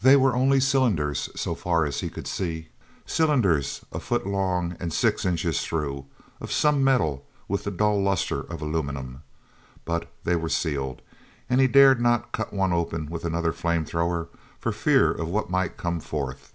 [0.00, 2.70] They were only cylinders, so far as he could see,
[3.06, 6.06] cylinders a foot long and six inches through,
[6.40, 9.22] of some metal with the dull lustre of aluminum.
[9.84, 11.00] But they were sealed,
[11.48, 14.28] and he dared not cut one open with another flame thrower
[14.58, 16.52] for fear of what might come forth.